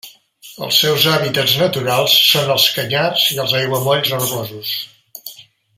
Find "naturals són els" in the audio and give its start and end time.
1.59-2.67